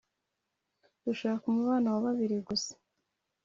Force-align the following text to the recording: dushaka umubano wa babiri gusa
dushaka 1.03 1.43
umubano 1.51 1.87
wa 1.93 1.99
babiri 2.05 2.37
gusa 2.47 2.71